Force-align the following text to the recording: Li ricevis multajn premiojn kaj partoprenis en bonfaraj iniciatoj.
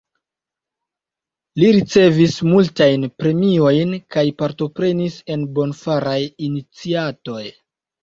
Li 1.63 1.69
ricevis 1.75 2.39
multajn 2.55 3.07
premiojn 3.23 3.95
kaj 4.17 4.27
partoprenis 4.43 5.21
en 5.37 5.49
bonfaraj 5.61 6.19
iniciatoj. 6.51 7.43